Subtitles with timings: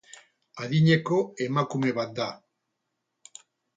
[0.63, 1.17] Adineko
[1.47, 2.27] emakume bat da.